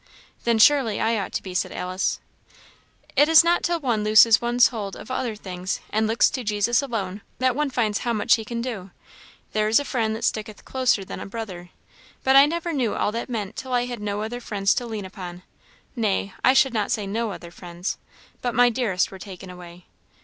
"Then 0.45 0.57
surely 0.57 0.99
I 0.99 1.15
ought 1.19 1.31
to 1.33 1.43
be," 1.43 1.53
said 1.53 1.71
Alice. 1.71 2.19
"It 3.15 3.29
is 3.29 3.43
not 3.43 3.61
till 3.61 3.79
one 3.79 4.03
looses 4.03 4.41
one's 4.41 4.69
hold 4.69 4.95
of 4.95 5.11
other 5.11 5.35
things, 5.35 5.79
and 5.91 6.07
looks 6.07 6.27
to 6.31 6.43
Jesus 6.43 6.81
alone, 6.81 7.21
that 7.37 7.55
one 7.55 7.69
finds 7.69 7.99
how 7.99 8.11
much 8.11 8.33
he 8.33 8.43
can 8.43 8.63
do. 8.63 8.89
'There 9.53 9.67
is 9.67 9.79
a 9.79 9.85
friend 9.85 10.15
that 10.15 10.23
sticketh 10.23 10.65
closer 10.65 11.05
than 11.05 11.19
a 11.19 11.27
brother;' 11.27 11.69
but 12.23 12.35
I 12.35 12.47
never 12.47 12.73
knew 12.73 12.95
all 12.95 13.11
that 13.11 13.29
meant 13.29 13.55
till 13.55 13.73
I 13.73 13.85
had 13.85 14.01
no 14.01 14.23
other 14.23 14.41
friends 14.41 14.73
to 14.73 14.87
lean 14.87 15.05
upon; 15.05 15.43
nay, 15.95 16.33
I 16.43 16.53
should 16.53 16.73
not 16.73 16.89
say 16.89 17.05
no 17.05 17.29
other 17.31 17.51
friends; 17.51 17.99
but 18.41 18.55
my 18.55 18.69
dearest 18.71 19.11
were 19.11 19.19
taken 19.19 19.51
away. 19.51 19.85